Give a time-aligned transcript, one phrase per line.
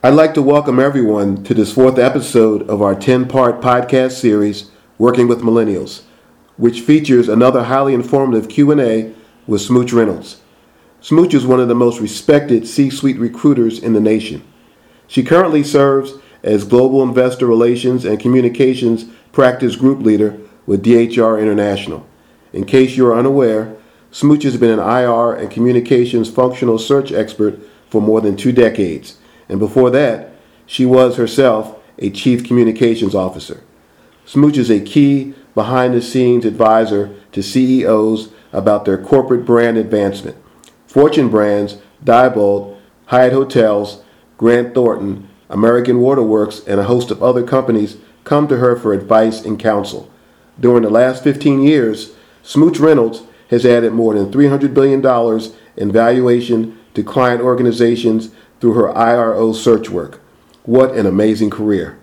[0.00, 4.70] I'd like to welcome everyone to this fourth episode of our 10 part podcast series,
[4.96, 6.02] Working with Millennials,
[6.56, 9.12] which features another highly informative Q&A
[9.48, 10.40] with Smooch Reynolds.
[11.00, 14.44] Smooch is one of the most respected C-suite recruiters in the nation.
[15.08, 16.12] She currently serves
[16.44, 22.06] as Global Investor Relations and Communications Practice Group Leader with DHR International.
[22.52, 23.76] In case you are unaware,
[24.12, 27.58] Smooch has been an IR and communications functional search expert
[27.90, 29.18] for more than two decades
[29.48, 30.32] and before that,
[30.66, 33.62] she was herself a chief communications officer.
[34.24, 40.36] Smooch is a key behind the scenes advisor to CEOs about their corporate brand advancement.
[40.86, 44.02] Fortune brands, Diebold, Hyatt Hotels,
[44.36, 49.44] Grant Thornton, American Waterworks, and a host of other companies come to her for advice
[49.44, 50.10] and counsel.
[50.60, 55.04] During the last 15 years, Smooch Reynolds has added more than $300 billion
[55.76, 58.30] in valuation to client organizations
[58.60, 60.20] through her IRO search work.
[60.64, 61.98] What an amazing career.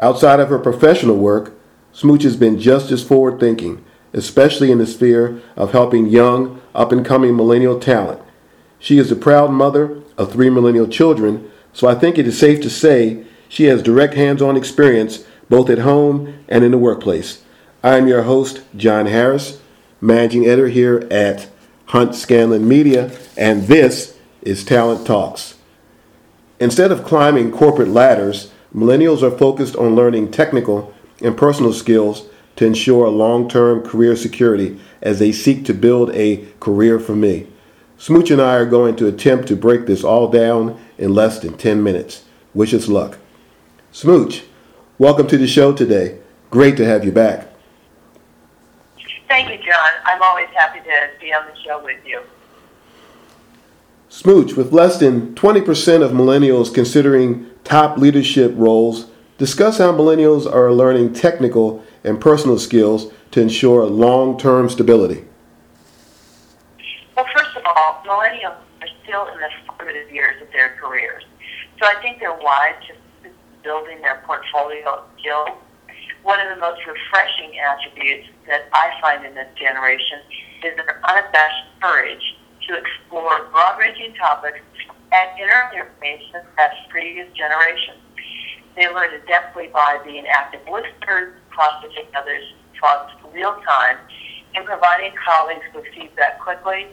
[0.00, 1.56] Outside of her professional work,
[1.92, 6.92] Smooch has been just as forward thinking, especially in the sphere of helping young, up
[6.92, 8.20] and coming millennial talent.
[8.78, 12.60] She is a proud mother of three millennial children, so I think it is safe
[12.62, 17.42] to say she has direct hands on experience both at home and in the workplace.
[17.82, 19.60] I am your host, John Harris,
[20.00, 21.48] managing editor here at
[21.86, 25.56] Hunt Scanlon Media, and this is Talent Talks.
[26.58, 32.66] Instead of climbing corporate ladders, millennials are focused on learning technical and personal skills to
[32.66, 37.46] ensure long term career security as they seek to build a career for me.
[37.98, 41.56] Smooch and I are going to attempt to break this all down in less than
[41.56, 42.24] 10 minutes.
[42.54, 43.18] Wish us luck.
[43.92, 44.44] Smooch,
[44.98, 46.18] welcome to the show today.
[46.50, 47.48] Great to have you back.
[49.28, 49.90] Thank you, John.
[50.04, 52.20] I'm always happy to be on the show with you.
[54.12, 59.06] Smooch, with less than 20% of millennials considering top leadership roles,
[59.38, 65.24] discuss how millennials are learning technical and personal skills to ensure long term stability.
[67.14, 69.48] Well, first of all, millennials are still in the
[69.78, 71.22] formative years of their careers.
[71.78, 73.30] So I think they're wise to
[73.62, 75.50] building their portfolio of skills.
[76.24, 80.18] One of the most refreshing attributes that I find in this generation
[80.64, 82.34] is their unabashed courage
[82.70, 84.62] to explore broad-ranging topics
[85.12, 87.98] at earlier paces as previous generations.
[88.76, 92.46] They learn adeptly by being active listeners, processing others'
[92.80, 93.98] thoughts real time,
[94.54, 96.86] and providing colleagues with feedback quickly.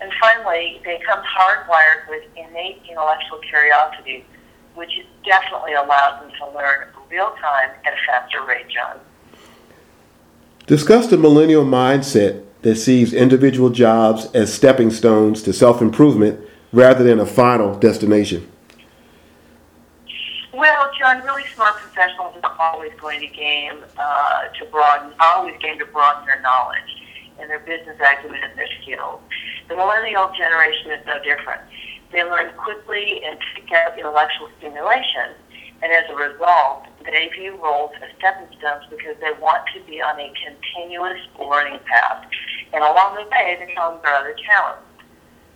[0.00, 4.26] And finally, they come hardwired with innate intellectual curiosity,
[4.74, 4.90] which
[5.24, 8.98] definitely allows them to learn real time at a faster rate, John.
[10.66, 16.40] Discuss the millennial mindset that sees individual jobs as stepping stones to self improvement
[16.72, 18.50] rather than a final destination?
[20.52, 25.78] Well, John, really smart professionals are always going to game uh, to broaden, always game
[25.78, 26.88] to broaden their knowledge
[27.38, 29.20] and their business acumen and their skills.
[29.68, 31.60] The millennial generation is no different.
[32.12, 35.36] They learn quickly and seek out intellectual stimulation,
[35.82, 40.00] and as a result, they view roles as stepping stones because they want to be
[40.00, 42.24] on a continuous learning path
[42.74, 44.82] and along the way, come their other talents.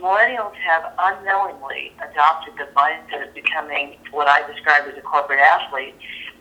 [0.00, 5.94] Millennials have unknowingly adopted the mindset of becoming what I describe as a corporate athlete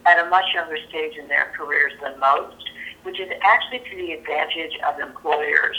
[0.06, 2.70] at a much younger stage in their careers than most,
[3.04, 5.78] which is actually to the advantage of employers.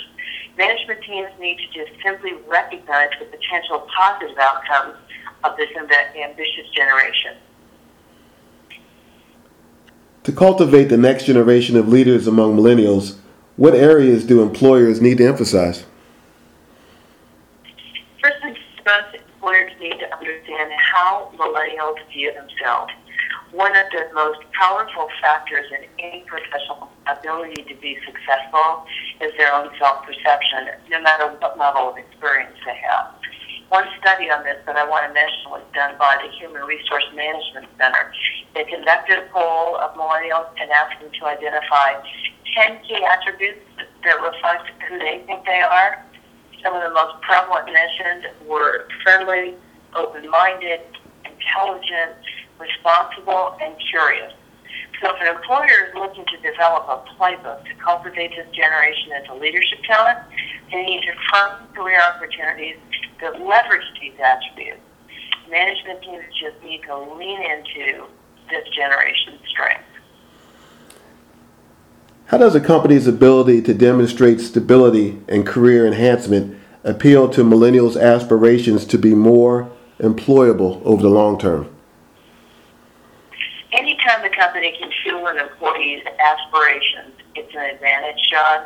[0.58, 4.98] Management teams need to just simply recognize the potential positive outcomes
[5.44, 7.36] of this ambitious generation.
[10.24, 13.16] To cultivate the next generation of leaders among millennials,
[13.60, 15.84] what areas do employers need to emphasize?
[18.22, 22.90] First and foremost, employers need to understand how millennials view themselves.
[23.52, 28.86] One of the most powerful factors in any professional ability to be successful
[29.20, 33.12] is their own self-perception, no matter what level of experience they have.
[33.68, 37.04] One study on this that I want to mention was done by the Human Resource
[37.14, 38.10] Management Center.
[38.54, 42.00] They conducted a poll of millennials and asked them to identify
[42.54, 43.64] 10 key attributes
[44.04, 46.04] that reflect who they think they are.
[46.62, 49.54] Some of the most prevalent mentioned were friendly,
[49.94, 50.80] open-minded,
[51.24, 52.16] intelligent,
[52.58, 54.32] responsible, and curious.
[55.00, 59.34] So if an employer is looking to develop a playbook to cultivate this generation into
[59.34, 60.18] leadership talent,
[60.70, 62.76] they need to fund career opportunities
[63.22, 64.84] that leverage these attributes.
[65.50, 68.06] Management teams just need to lean into
[68.50, 69.89] this generation's strengths.
[72.30, 78.84] How does a company's ability to demonstrate stability and career enhancement appeal to millennials' aspirations
[78.84, 79.68] to be more
[79.98, 81.68] employable over the long term?
[83.72, 88.60] Anytime the company can fuel an employee's aspirations, it's an advantage, John.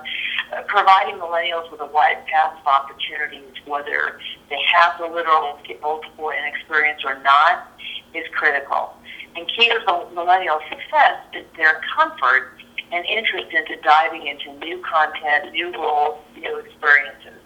[0.52, 4.20] Uh, providing millennials with a wide path of opportunities, whether
[4.50, 7.72] they have the literal multiple in experience or not,
[8.12, 8.92] is critical.
[9.36, 12.58] And key to the millennial success is their comfort
[12.94, 17.42] and interest into diving into new content, new roles, new experiences.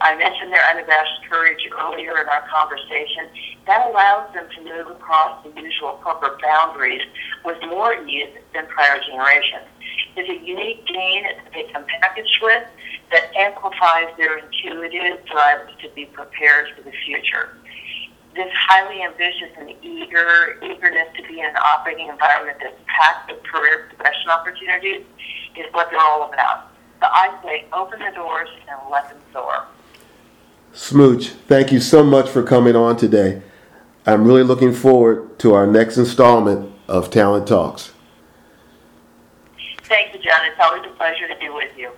[0.00, 3.26] I mentioned their unabashed courage earlier in our conversation.
[3.66, 7.02] That allows them to move across the usual corporate boundaries
[7.44, 9.66] with more ease than prior generations.
[10.14, 12.62] It's a unique gain that they come packaged with
[13.10, 17.56] that amplifies their intuitive drive to be prepared for the future.
[18.38, 23.42] This highly ambitious and eager eagerness to be in an operating environment that's packed with
[23.42, 25.04] career progression opportunities
[25.56, 26.68] is what they're all about.
[27.00, 29.66] So I say open the doors and let them soar.
[30.72, 33.42] Smooch, thank you so much for coming on today.
[34.06, 37.90] I'm really looking forward to our next installment of Talent Talks.
[39.82, 40.44] Thank you, John.
[40.44, 41.90] It's always a pleasure to be with you.